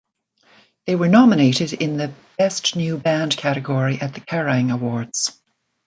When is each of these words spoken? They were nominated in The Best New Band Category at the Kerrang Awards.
They 0.87 0.95
were 0.95 1.07
nominated 1.09 1.73
in 1.73 1.97
The 1.97 2.11
Best 2.35 2.75
New 2.75 2.97
Band 2.97 3.37
Category 3.37 4.01
at 4.01 4.15
the 4.15 4.21
Kerrang 4.21 4.73
Awards. 4.73 5.39